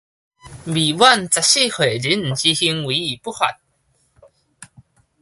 [0.65, 3.57] 未滿十四歲人之行為，不罰